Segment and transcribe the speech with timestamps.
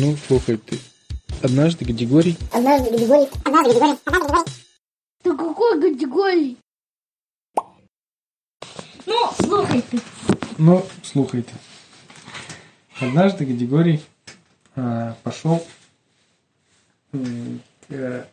[0.00, 0.78] Ну, слухай ты.
[1.42, 2.38] Однажды Гадигорий...
[2.52, 3.28] Однажды Григорий...
[3.44, 3.98] Однажды Григорий...
[4.04, 4.52] Однажды Григорий...
[5.24, 6.56] Ты какой категории?
[9.06, 10.00] Ну, слухай ты.
[10.56, 11.52] Ну, слухай ты.
[13.00, 14.04] Однажды Гадигорий
[14.76, 15.66] а, пошел
[17.10, 18.28] к-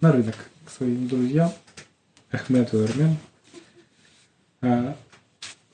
[0.00, 1.52] на рынок к своим друзьям
[2.30, 3.16] Ахмету и Армену
[4.62, 4.96] а,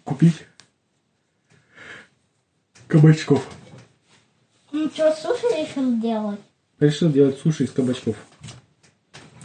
[0.02, 0.42] купить
[2.88, 3.46] кабачков.
[4.96, 6.40] Что, суши решил делать?
[6.80, 8.16] Решил делать суши из кабачков.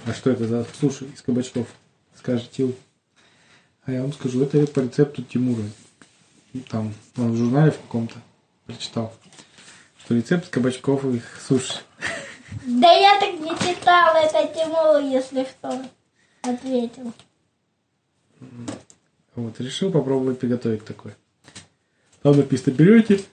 [0.06, 1.68] А что это за суши из кабачков?
[2.16, 2.76] Скажете вы.
[3.84, 5.66] А я вам скажу, это по рецепту Тимура.
[6.70, 8.16] Там, он в журнале в каком-то
[8.66, 9.14] прочитал,
[9.98, 11.80] что рецепт кабачковых суши.
[12.66, 15.86] Да я так не читала, это Тимур, если что,
[16.44, 17.12] ответил.
[19.36, 21.18] Вот, решил попробовать приготовить такое.
[22.22, 23.26] Там написано, берете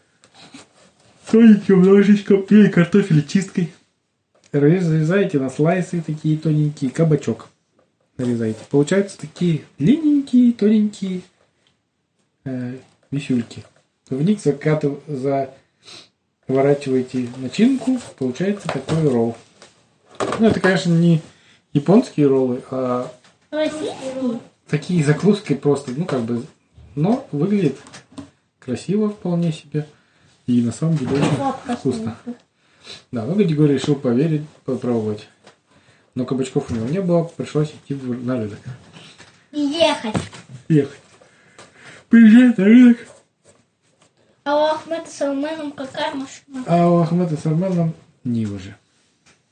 [1.31, 3.73] тоненьким ножичком или картофель чисткой,
[4.53, 7.49] разрезаете на слайсы такие тоненькие, кабачок
[8.17, 8.61] нарезаете.
[8.71, 11.23] Получаются такие длинненькие, тоненькие
[12.45, 12.77] э,
[13.11, 13.65] висюльки.
[14.11, 14.99] В них закатыв...
[16.47, 19.37] заворачиваете начинку, получается такой ролл.
[20.41, 21.21] Ну, это, конечно, не
[21.73, 23.13] японские роллы, а
[24.69, 26.45] такие закруски просто, ну как бы,
[26.95, 27.77] но выглядит
[28.59, 29.87] красиво вполне себе.
[30.49, 32.17] И на самом деле очень вкусно.
[33.13, 35.29] Да, ну Гадигорий решил поверить, попробовать.
[36.15, 38.59] Но кабачков у него не было, пришлось идти на рынок.
[39.53, 40.15] Ехать.
[40.69, 40.99] Ехать.
[42.09, 42.97] Приезжает на рынок,
[44.45, 46.65] А у Ахмета с Салменом какая машина?
[46.67, 48.75] а у Ахмета с Арменом Нива же.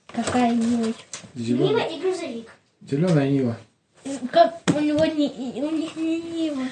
[0.06, 1.03] Какая Нивочка?
[1.34, 2.50] Зеленая, и грузовик.
[2.81, 3.56] зеленая Нива.
[4.33, 5.28] Как у него не,
[5.62, 6.62] у них не Нива.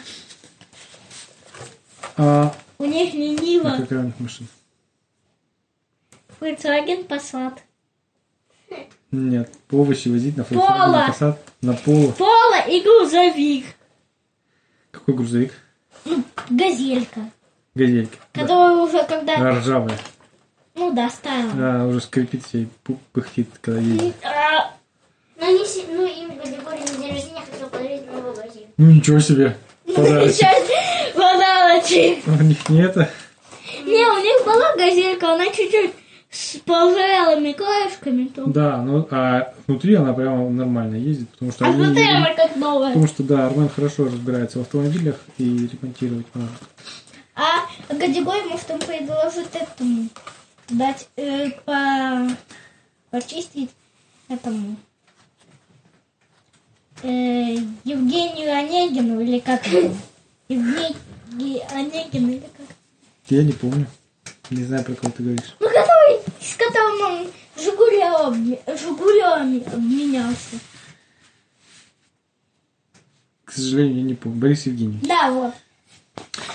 [2.16, 3.77] А, У них не Нива.
[3.78, 4.48] у них машина?
[6.41, 7.58] Volkswagen Passat.
[9.11, 11.06] Нет, овощи возить на Пола.
[11.09, 12.12] Volkswagen Passat, на поло.
[12.12, 13.66] Пола и грузовик.
[14.91, 15.53] Какой грузовик?
[16.50, 17.31] Газелька.
[17.75, 18.16] Газелька.
[18.34, 18.43] Да.
[18.43, 19.53] Которая уже когда...
[19.59, 19.99] Ржавая.
[20.75, 21.53] Ну да, старая.
[21.53, 22.69] Да, уже скрипит все и
[23.12, 24.15] пыхтит, когда едет.
[24.25, 24.75] А,
[25.41, 25.84] Но все...
[25.88, 28.66] Ну, им Григорий на день рождения хотел подарить новую газель.
[28.76, 29.56] Ну ничего себе.
[29.87, 30.47] Подарочек.
[31.84, 32.41] Сейчас подарочек.
[32.41, 33.11] У них не это.
[33.84, 35.93] Не, у них была газелька, она чуть-чуть
[36.31, 38.25] с поржавелыми краешками.
[38.27, 42.56] то- Да, ну а внутри она прямо нормально ездит, потому что А внутри она как
[42.56, 42.89] новая.
[42.89, 46.50] Потому что да, Армен хорошо разбирается в автомобилях и ремонтировать может.
[47.37, 50.09] А Гадигой, может, он предложит этому
[50.71, 52.28] дать э, по
[53.11, 53.71] почистить
[54.28, 54.77] этому
[57.03, 57.09] э,
[57.84, 59.93] Евгению Онегину или как это?
[60.49, 60.97] Евгений
[61.71, 62.67] Онегин или как?
[63.28, 63.87] Я не помню.
[64.50, 65.55] Не знаю, про кого ты говоришь.
[65.59, 70.59] Ну, который, с которым он Жигулями обменялся.
[73.44, 74.41] К сожалению, я не помню.
[74.41, 74.99] Борис Евгений.
[75.03, 75.55] Да, вот.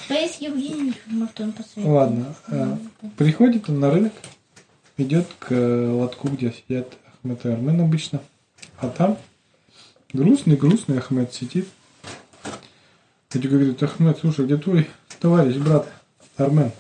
[0.09, 1.87] Борис Евгеньевич, может, он посоветует.
[1.87, 2.35] Ладно.
[2.47, 2.77] а,
[3.17, 4.13] приходит он на рынок,
[4.97, 8.21] идет к лотку, где сидят Ахмед и Армен обычно.
[8.79, 9.17] А там
[10.13, 11.67] грустный-грустный Ахмед сидит.
[13.31, 15.87] Эти говорит, Ахмед, слушай, где твой товарищ, брат
[16.35, 16.71] Армен?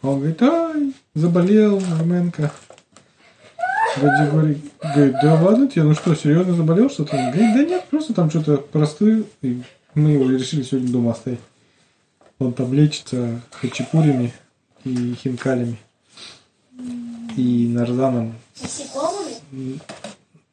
[0.00, 2.50] Он говорит, ай, заболел Арменка.
[3.98, 7.16] Вроде говорит, говорит, да ладно тебе, ну что, серьезно заболел что-то?
[7.16, 9.62] Он говорит, да нет, просто там что-то простыл, и
[9.94, 11.40] мы его решили сегодня дома оставить.
[12.38, 14.32] Он там лечится хачапурями
[14.84, 15.76] и хинкалями.
[17.36, 19.80] И нарзаном Насекомыми?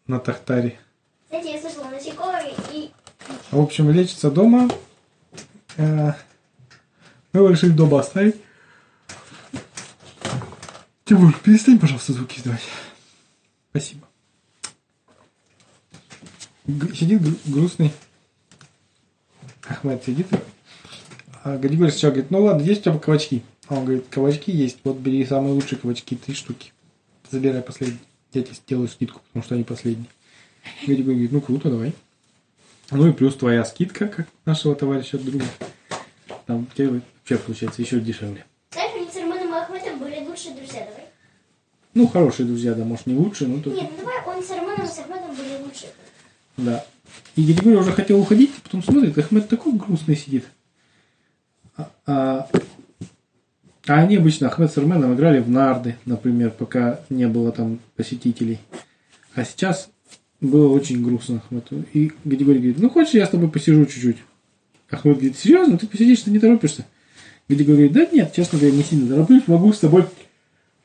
[0.08, 0.78] на тахтаре.
[1.30, 1.77] Кстати, я слышала.
[3.52, 4.70] В общем, лечится дома.
[5.78, 6.12] Э,
[7.34, 8.36] Мы его решили дома оставить.
[11.06, 12.62] Тимур, перестань, пожалуйста, звуки издавать.
[13.70, 14.08] Спасибо.
[16.94, 17.94] Сидит гру- грустный.
[19.70, 20.28] Ахмед сидит.
[21.44, 23.44] А Гадигорий сначала говорит, ну ладно, есть у тебя кабачки.
[23.70, 26.74] А он говорит, кабачки есть, вот бери самые лучшие кабачки, три штуки.
[27.32, 28.00] Забирай последние.
[28.34, 30.08] Я тебе сделаю скидку, потому что они последние.
[30.86, 31.94] Гадигорий говорит, ну круто, давай.
[32.92, 35.46] Ну и плюс твоя скидка, как нашего товарища друга.
[36.46, 38.46] Там тебе вообще получается еще дешевле.
[38.72, 41.06] Знаешь, они с Арменом и Ахметом были лучшие друзья, давай?
[41.94, 43.74] Ну, хорошие друзья, да, может не лучшие, но тут...
[43.76, 45.90] Нет, ну давай, он с Арменом и с Ахметом были лучшие.
[46.56, 46.86] Да.
[47.36, 50.46] И Григорий уже хотел уходить, потом смотрит, Ахмед такой грустный сидит.
[51.76, 52.50] А, а-
[53.88, 58.60] а они обычно, Ахмед с Арменом, играли в нарды, например, пока не было там посетителей.
[59.36, 59.90] А сейчас
[60.42, 61.84] было очень грустно Ахмету.
[61.94, 64.18] И Григорий говорит, ну хочешь, я с тобой посижу чуть-чуть?
[64.90, 66.86] Ахмед говорит, серьезно, ты посидишь, ты не торопишься?
[67.50, 70.06] Григорий говорит, да нет, честно говоря, не сильно тороплюсь, могу с тобой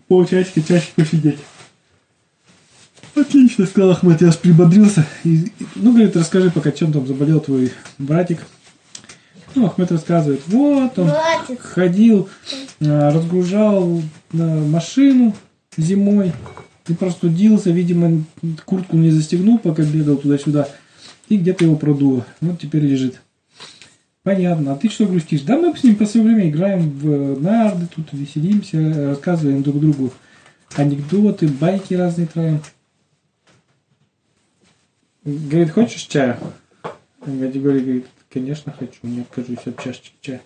[0.08, 1.38] полчасика, часик посидеть.
[3.14, 5.06] Отлично, сказал Ахмед, я аж прибодрился.
[5.24, 8.40] И, и- ну, говорит, расскажи пока, чем там заболел твой братик.
[9.54, 11.60] Ну, Ахмед рассказывает, вот он Хватит.
[11.60, 12.28] ходил,
[12.80, 14.02] а, разгружал
[14.32, 15.34] машину
[15.76, 16.32] зимой
[16.88, 18.24] и простудился, видимо,
[18.64, 20.68] куртку не застегнул, пока бегал туда-сюда,
[21.28, 22.26] и где-то его продуло.
[22.40, 23.20] Вот теперь лежит.
[24.22, 24.72] Понятно.
[24.72, 25.42] А ты что грустишь?
[25.42, 30.12] Да мы с ним по свое время играем в нарды, тут веселимся, рассказываем друг другу
[30.76, 32.60] анекдоты, байки разные травим.
[35.24, 36.38] Говорит, хочешь чая?
[37.24, 40.42] Гадигорий говорит, конечно хочу, не откажусь от чашечки чая.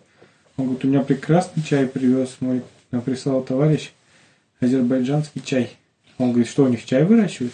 [0.56, 2.62] Он говорит, у меня прекрасный чай привез мой,
[3.04, 3.92] прислал товарищ,
[4.60, 5.76] азербайджанский чай.
[6.18, 7.52] Он говорит, что у них чай выращивают?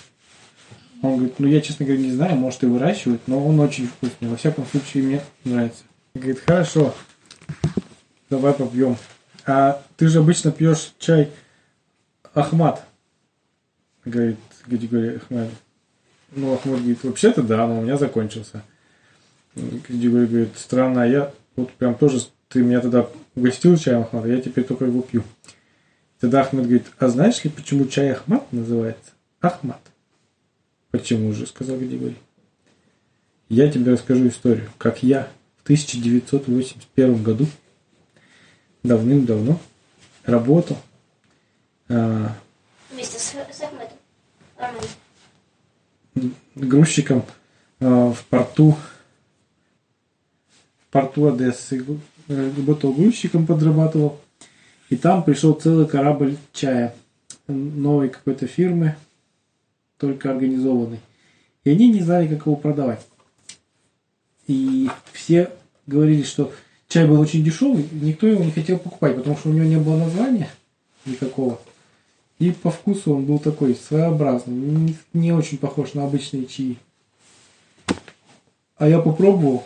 [1.02, 4.28] Он говорит, ну я, честно говоря, не знаю, может и выращивают, но он очень вкусный.
[4.28, 5.82] Во всяком случае, мне нравится.
[6.14, 6.94] Говорит, хорошо,
[8.30, 8.96] давай попьем.
[9.44, 11.30] А ты же обычно пьешь чай
[12.34, 12.86] Ахмат,
[14.04, 15.48] говорит Гадигорий Ахмад.
[16.30, 18.62] Ну, Ахмад говорит, вообще-то да, но у меня закончился.
[19.56, 24.28] Гадигорий говорит, странно, а я вот прям тоже, ты меня тогда угостил чаем Ахмат, а
[24.28, 25.24] я теперь только его пью.
[26.22, 29.10] Тогда Ахмед говорит, а знаешь ли, почему чай Ахмат называется
[29.40, 29.80] Ахмат?
[30.92, 32.16] Почему же, сказал Гадигорий.
[33.48, 37.48] Я тебе расскажу историю, как я в 1981 году,
[38.84, 39.58] давным-давно,
[40.24, 40.78] работал
[41.88, 42.36] а,
[42.92, 43.96] Вместе с, с Ахмедом.
[44.58, 46.34] Армен.
[46.54, 47.26] грузчиком
[47.80, 48.76] а, в порту
[50.86, 51.84] в порту Одессы.
[52.28, 54.20] Э, Работал грузчиком, подрабатывал.
[54.92, 56.94] И там пришел целый корабль чая
[57.46, 58.94] новой какой-то фирмы,
[59.96, 61.00] только организованный.
[61.64, 63.00] И они не знали, как его продавать.
[64.46, 65.48] И все
[65.86, 66.52] говорили, что
[66.88, 69.96] чай был очень дешевый, никто его не хотел покупать, потому что у него не было
[69.96, 70.50] названия
[71.06, 71.58] никакого.
[72.38, 76.76] И по вкусу он был такой своеобразный, не, не очень похож на обычные чаи.
[78.76, 79.64] А я попробовал,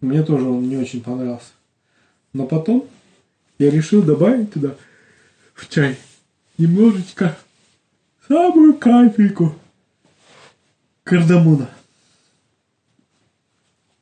[0.00, 1.52] мне тоже он не очень понравился.
[2.32, 2.88] Но потом
[3.58, 4.74] я решил добавить туда
[5.54, 5.96] в чай
[6.58, 7.36] немножечко
[8.26, 9.54] самую капельку
[11.04, 11.70] кардамона.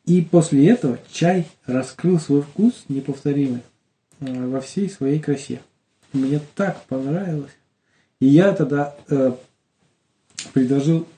[0.06, 3.62] И после этого чай раскрыл свой вкус неповторимый
[4.21, 5.62] э, во всей своей красе.
[6.12, 7.53] Мне так понравилось.
[8.21, 9.33] И я тогда э,
[10.53, 11.09] предложил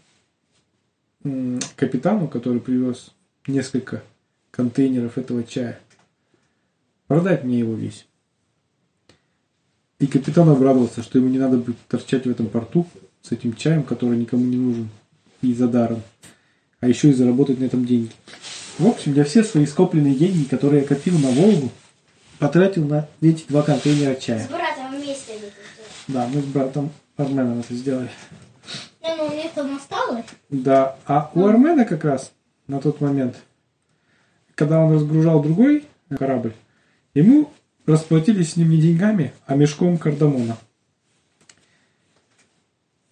[1.24, 3.12] м, капитану, который привез
[3.46, 4.02] несколько
[4.52, 5.80] контейнеров этого чая,
[7.08, 8.06] продать мне его весь.
[9.98, 12.86] И капитан обрадовался, что ему не надо будет торчать в этом порту
[13.22, 14.88] с этим чаем, который никому не нужен,
[15.40, 16.02] и за даром,
[16.80, 18.12] а еще и заработать на этом деньги.
[18.78, 21.70] В общем, я все свои скопленные деньги, которые я копил на Волгу,
[22.38, 24.46] потратил на эти два контейнера чая.
[24.46, 26.08] С братом вместе это сделали.
[26.08, 28.10] Да, мы с братом Арменом это сделали.
[29.02, 30.26] Не, ну у них там осталось.
[30.50, 32.32] Да, а у Армена как раз
[32.66, 33.36] на тот момент,
[34.54, 35.86] когда он разгружал другой
[36.18, 36.52] корабль,
[37.14, 37.50] ему
[37.86, 40.56] расплатились с ним не деньгами, а мешком кардамона.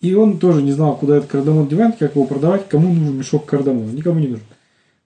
[0.00, 3.46] И он тоже не знал, куда этот кардамон девать, как его продавать, кому нужен мешок
[3.46, 3.90] кардамона.
[3.90, 4.44] Никому не нужен.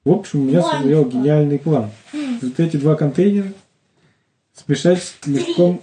[0.04, 1.90] В общем, у меня созрел гениальный план.
[2.12, 3.52] Вот эти два контейнера
[4.54, 5.80] смешать с мешком,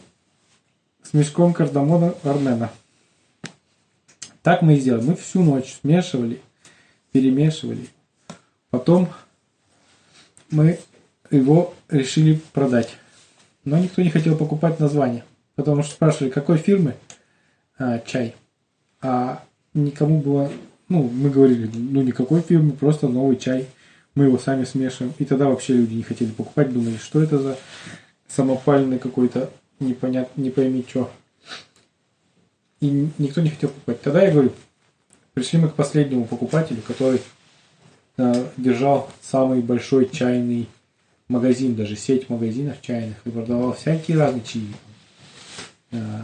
[1.01, 2.71] с мешком кардамона Армена.
[4.41, 5.03] Так мы и сделали.
[5.03, 6.41] Мы всю ночь смешивали,
[7.11, 7.87] перемешивали.
[8.69, 9.07] Потом
[10.51, 10.79] мы
[11.31, 12.97] его решили продать.
[13.65, 15.23] Но никто не хотел покупать название.
[15.55, 16.95] Потому что спрашивали, какой фирмы
[17.77, 18.35] а, чай.
[19.01, 19.43] А
[19.73, 20.51] никому было...
[20.87, 23.67] Ну, мы говорили, ну никакой фирмы, просто новый чай.
[24.13, 25.13] Мы его сами смешиваем.
[25.17, 27.57] И тогда вообще люди не хотели покупать, думали, что это за
[28.27, 31.11] самопальный какой-то непонятно, не пойми что.
[32.81, 34.01] И никто не хотел покупать.
[34.01, 34.51] Тогда я говорю,
[35.33, 37.21] пришли мы к последнему покупателю, который
[38.17, 40.69] э, держал самый большой чайный
[41.27, 44.67] магазин, даже сеть магазинов чайных, и продавал всякие разные чаи.
[45.91, 46.21] Э,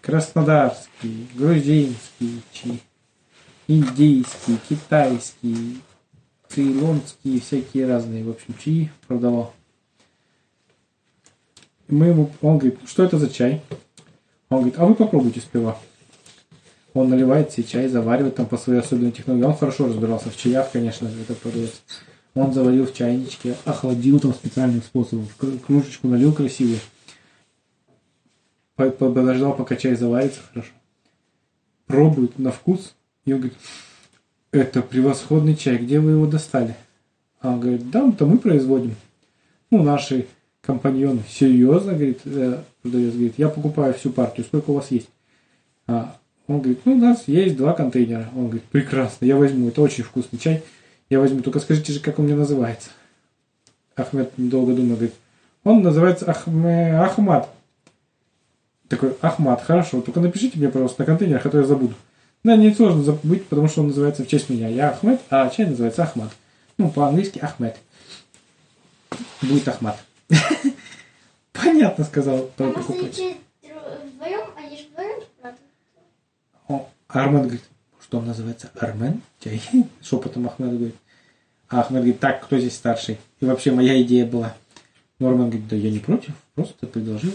[0.00, 2.80] краснодарский, грузинский чай,
[3.66, 5.80] индийский, китайский,
[6.48, 9.54] цейлонские, всякие разные, в общем, чаи продавал.
[11.88, 13.62] И мы ему, он говорит, что это за чай?
[14.50, 15.78] Он говорит, а вы попробуйте сперва.
[16.94, 19.44] Он наливает себе чай, заваривает там по своей особенной технологии.
[19.44, 21.82] Он хорошо разбирался в чаях, конечно это продавец.
[22.38, 25.26] Он заварил в чайничке, охладил там специальным способом,
[25.66, 26.32] кружечку налил
[28.76, 30.70] по- Подождал, пока чай заварится хорошо.
[31.86, 32.94] Пробует на вкус.
[33.24, 33.58] И он говорит,
[34.52, 36.76] это превосходный чай, где вы его достали?
[37.40, 38.94] А он говорит, да, это мы производим.
[39.72, 40.28] Ну, наши
[40.60, 41.22] компаньоны.
[41.28, 45.08] Серьезно, говорит, э, продавец говорит, я покупаю всю партию, сколько у вас есть?
[45.88, 46.16] А,
[46.46, 48.28] он говорит, ну, у нас есть два контейнера.
[48.36, 50.62] Он говорит, прекрасно, я возьму, это очень вкусный чай.
[51.10, 52.90] Я возьму, только скажите же, как он мне называется.
[53.96, 55.14] Ахмед недолго думает, говорит,
[55.64, 57.48] он называется Ахме, Ахмад.
[58.88, 61.94] Такой, Ахмад, хорошо, только напишите мне, пожалуйста, на контейнерах, а то я забуду.
[62.44, 64.68] Да, не сложно забыть, потому что он называется в честь меня.
[64.68, 66.30] Я Ахмед, а чай называется Ахмад.
[66.78, 67.76] Ну, по-английски Ахмед.
[69.42, 69.98] Будет Ахмад.
[71.52, 73.14] Понятно, сказал А тот может, они покупатель.
[73.16, 73.36] че-
[74.14, 74.46] вдвоем?
[74.56, 75.58] Они же вдвоем, правда?
[76.68, 77.62] О, Армен говорит,
[78.12, 79.20] он называется Армен?
[80.02, 80.94] Шепотом Ахмед говорит.
[81.68, 83.18] А Ахмед говорит, так, кто здесь старший?
[83.40, 84.54] И вообще моя идея была.
[85.18, 87.32] Но Армен говорит, да я не против, просто предложил.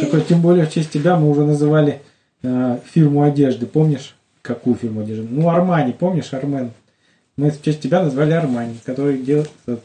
[0.00, 2.00] Такой, тем более в честь тебя мы уже называли
[2.42, 4.14] э, фирму одежды, помнишь?
[4.42, 5.26] Какую фирму одежды?
[5.28, 6.70] Ну, Армани, помнишь, Армен?
[7.36, 9.78] Мы в честь тебя назвали Армани, который делает, э,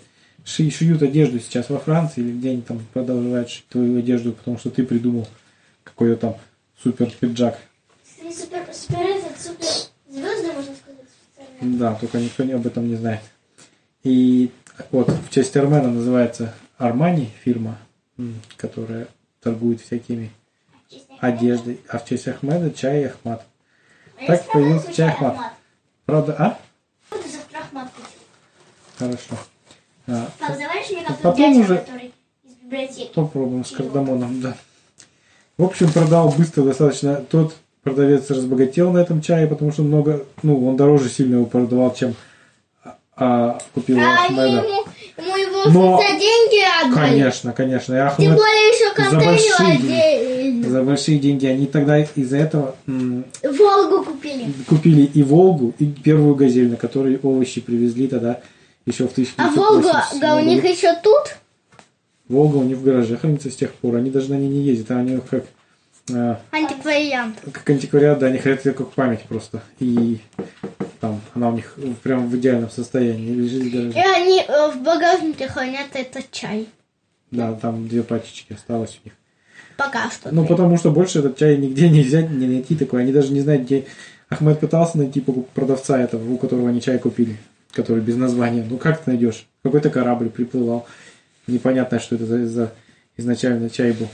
[0.43, 4.59] ши- шьют одежду сейчас во Франции или где они там продолжают шить твою одежду, потому
[4.59, 5.27] что ты придумал
[5.83, 6.35] какой-то там
[6.83, 7.57] супер пиджак.
[8.19, 9.65] Супер, супер этот, супер
[10.11, 11.05] звезды, можно сказать.
[11.33, 11.48] специально.
[11.61, 13.21] Да, только никто не об этом не знает.
[14.03, 14.51] И
[14.91, 17.77] вот в честь Армена называется Армани фирма,
[18.57, 19.07] которая
[19.41, 20.31] торгует всякими
[21.19, 23.45] одеждой, а в честь Ахмеда чай и Ахмад.
[24.21, 25.53] А Так появился чай что Ахмад.
[26.05, 26.59] Правда, а?
[27.11, 27.21] Вот
[27.53, 27.89] Ахмад.
[28.97, 29.35] Хорошо.
[30.07, 32.13] А, Пап, давай мне как потом дядя, уже- который
[32.43, 33.13] из библиотеки.
[33.13, 34.55] попробуем с кардамоном, да.
[35.57, 37.17] В общем, продал быстро достаточно.
[37.17, 37.55] Тот
[37.89, 42.15] продавец разбогател на этом чае, потому что много, ну, он дороже сильно его продавал, чем
[43.15, 44.45] а, купил А Ахмеда.
[44.47, 44.85] ему,
[45.17, 47.09] ему его Но- за деньги отдали.
[47.09, 47.93] Конечно, конечно.
[47.93, 50.69] И Тем Ахмед более еще за большие отдельно.
[50.69, 51.45] за большие деньги.
[51.45, 54.45] Они тогда из-за этого Волгу купили.
[54.67, 58.39] купили и Волгу, и первую газель, на которой овощи привезли тогда
[58.85, 61.35] еще в 1987 А Волга га, у них еще тут?
[62.29, 63.95] Волга у них в гараже хранится с тех пор.
[63.95, 65.43] Они даже на ней не ездят, а они как,
[66.51, 67.37] Антиквариант.
[67.51, 69.61] как антиквариат, да, они хранят ее как память просто.
[69.79, 70.19] И
[70.99, 75.47] там она у них прям в идеальном состоянии лежит в И они э, в багажнике
[75.47, 76.67] хранят этот чай.
[77.31, 79.13] Да, там две пачечки осталось у них.
[79.77, 80.33] Пока что.
[80.33, 83.01] Ну, потому что больше этот чай нигде не взять, не найти такой.
[83.01, 83.85] Они даже не знают, где...
[84.29, 87.37] Ахмед пытался найти продавца этого, у которого они чай купили,
[87.71, 88.63] который без названия.
[88.69, 89.47] Ну, как ты найдешь?
[89.63, 90.85] Какой-то корабль приплывал.
[91.47, 92.73] Непонятно, что это за, за
[93.17, 94.07] изначально чай был.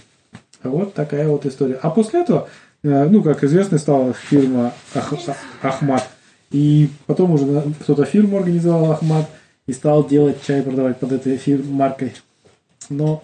[0.69, 1.75] Вот такая вот история.
[1.81, 2.48] А после этого,
[2.84, 5.13] э, ну, как известно, стала фирма Ах-
[5.62, 6.07] А- Ахмад.
[6.51, 9.29] И потом уже кто-то фирму организовал Ахмад
[9.67, 12.13] и стал делать чай, продавать под этой фир- маркой.
[12.89, 13.24] Но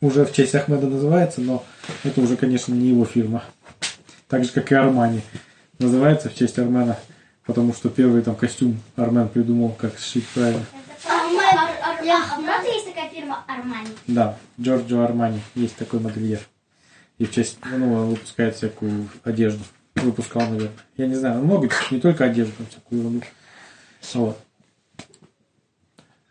[0.00, 1.62] уже в честь Ахмеда называется, но
[2.04, 3.44] это уже, конечно, не его фирма.
[4.28, 5.20] Так же, как и Армани.
[5.78, 6.96] Называется в честь Армена,
[7.46, 10.64] потому что первый там костюм Армен придумал, как сшить правильно.
[12.08, 12.08] Ахмад.
[12.08, 13.88] Ар- Ар- А правда есть такая фирма Армани?
[14.06, 16.40] Да, Джорджо Армани, есть такой модельер.
[17.18, 19.62] И в честь, ну, он выпускает всякую одежду.
[19.96, 20.70] Выпускал, наверное.
[20.96, 23.26] Я не знаю, много, не только одежду, там всякую ерунду.
[24.14, 24.38] Вот.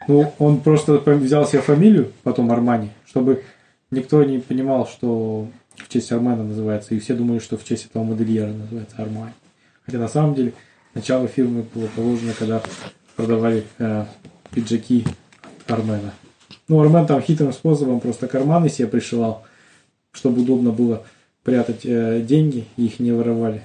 [0.07, 3.43] Ну, он просто взял себе фамилию, потом Армани, чтобы
[3.91, 8.03] никто не понимал, что в честь Армена называется, и все думали, что в честь этого
[8.03, 9.33] модельера называется Армани.
[9.85, 10.53] Хотя на самом деле
[10.95, 12.61] начало фирмы было положено, когда
[13.15, 14.05] продавали э,
[14.51, 15.05] пиджаки
[15.69, 16.13] Армена.
[16.67, 19.43] Ну, Армен там хитрым способом просто карманы себе пришивал,
[20.11, 21.03] чтобы удобно было
[21.43, 23.63] прятать э, деньги, их не воровали.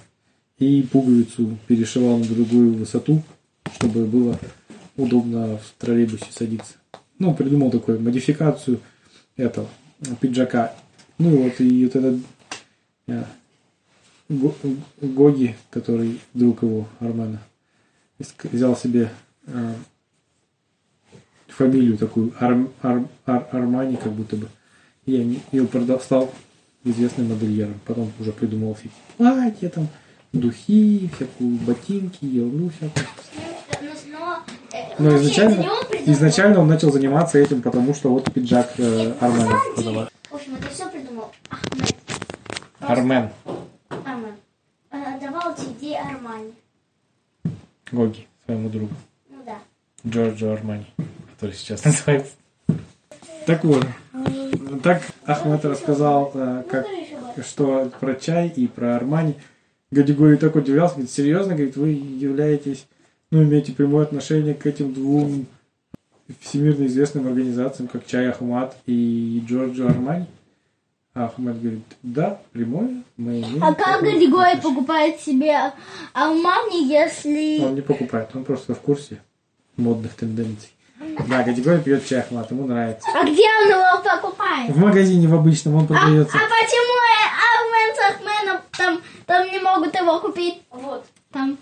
[0.59, 3.23] И пуговицу перешивал на другую высоту,
[3.77, 4.39] чтобы было
[4.97, 6.75] удобно в троллейбусе садиться.
[7.19, 8.81] Ну, придумал такую модификацию
[9.37, 9.69] этого
[10.21, 10.75] пиджака.
[11.19, 12.21] Ну и вот и вот этот
[13.09, 13.25] э,
[14.29, 14.55] Го-
[15.01, 17.41] Гоги, который друг его, Армена,
[18.45, 19.11] взял себе
[19.47, 19.75] э,
[21.57, 24.49] фамилию такую Ар, Ар- Ар- Армани, как будто бы.
[25.07, 26.33] И и он продал, стал
[26.85, 27.81] известным модельером.
[27.87, 29.89] Потом уже придумал всякие платья, там,
[30.33, 33.07] духи, всякую ботинки, ерунду всякую.
[34.99, 35.67] Но, изначально,
[36.07, 40.09] изначально он начал заниматься этим, потому что вот пиджак э, Армена продавал.
[40.31, 41.95] В общем, это все придумал Ахмед.
[42.81, 43.29] Армен
[44.05, 44.35] Армен.
[44.91, 46.53] Э, Давал эти идеи Армани.
[47.91, 48.95] Гоги, своему другу.
[49.31, 49.59] Ну да.
[50.09, 50.87] Джорджо Армани,
[51.45, 52.33] который сейчас называется.
[53.47, 53.87] Так вот,
[54.83, 56.87] так Ахмед рассказал, э, как,
[57.47, 59.35] что про чай и про Армани.
[59.91, 62.87] Гадигорий так удивлялся, говорит, серьезно, говорит, вы являетесь,
[63.31, 65.47] ну, имеете прямое отношение к этим двум
[66.41, 70.27] всемирно известным организациям, как Чай Ахмад и Джорджо Армани?
[71.13, 73.63] А Ахмед говорит, да, прямое, мы имеем.
[73.63, 74.63] А как отношение».
[74.63, 75.55] покупает себе
[76.15, 77.63] Армани, если...
[77.63, 79.21] Он не покупает, он просто в курсе
[79.77, 80.71] модных тенденций.
[81.29, 83.07] Да, Гадигорий пьет чай Ахмат, ему нравится.
[83.15, 84.71] А где он его покупает?
[84.71, 86.37] В магазине в обычном он А, продается.
[86.37, 86.95] а почему
[87.55, 90.63] Ахмен с Ахменом там, там не могут его купить?
[90.71, 91.05] Вот.
[91.33, 91.59] Там.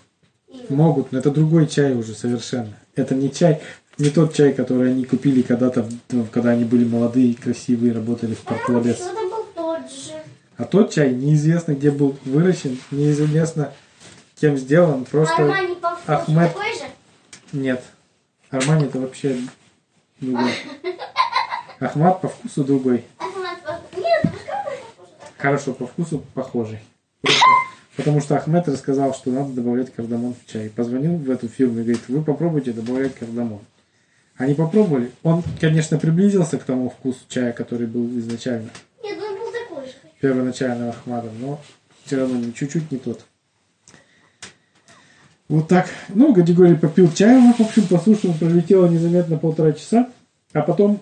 [0.69, 2.73] Могут, но это другой чай уже совершенно.
[2.95, 3.61] Это не чай,
[3.97, 8.39] не тот чай, который они купили когда-то, ну, когда они были молодые, красивые, работали в
[8.41, 9.01] порту Одессы.
[9.03, 10.13] Что это был тот же.
[10.57, 13.71] А тот чай неизвестно, где был выращен, неизвестно,
[14.39, 15.05] кем сделан.
[15.05, 16.85] Просто Армани Ахмед- такой же?
[17.51, 17.83] нет.
[18.53, 19.35] Армани это вообще
[20.21, 20.51] другой.
[21.79, 23.03] Ахмат по вкусу другой.
[25.39, 26.79] Хорошо, по вкусу похожий.
[27.97, 30.69] Потому что Ахмед рассказал, что надо добавлять кардамон в чай.
[30.69, 33.61] Позвонил в эту фирму и говорит, вы попробуйте добавлять кардамон.
[34.37, 35.11] Они попробовали.
[35.23, 38.69] Он, конечно, приблизился к тому вкусу чая, который был изначально,
[39.03, 39.93] Нет, он был такой же.
[40.21, 41.59] первоначально Ахмадом, но
[42.05, 43.25] все равно чуть-чуть не тот.
[45.49, 45.87] Вот так.
[46.09, 50.09] Ну, Гадигорий попил чаю, в общем, послушал, пролетело незаметно полтора часа,
[50.53, 50.99] а потом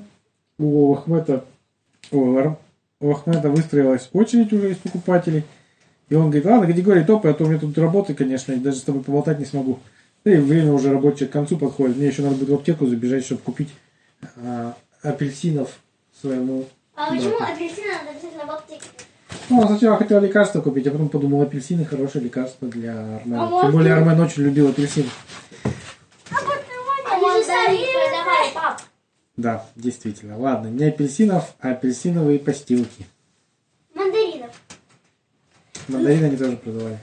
[0.58, 1.46] у Ахмета,
[2.12, 2.56] у,
[3.00, 5.44] у Ахмета выстроилась очередь уже из покупателей,
[6.10, 8.78] и он говорит, ладно, Гадигорий, топай, а то у меня тут работы, конечно, и даже
[8.80, 9.80] с тобой поболтать не смогу.
[10.26, 13.26] Да и время уже рабочее к концу подходит, мне еще надо будет в аптеку забежать,
[13.26, 13.70] чтобы купить
[14.38, 15.80] а, апельсинов
[16.20, 17.16] своему А Да.
[17.16, 18.11] почему апельсины надо?
[19.52, 23.44] Ну, сначала хотел лекарство купить, а потом подумал, апельсины хорошее лекарство для Армена.
[23.44, 25.06] А Тем можно- более Армен очень любил апельсин.
[26.32, 28.82] Они же сами продавали, пап.
[29.38, 30.38] Да, действительно.
[30.38, 33.06] Ладно, не апельсинов, а апельсиновые постилки.
[33.94, 34.52] Мандаринов.
[35.88, 37.00] Мандарины они тоже продавали.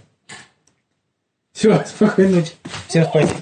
[1.52, 2.52] Все, спокойной ночи.
[2.88, 3.40] Всем спасибо.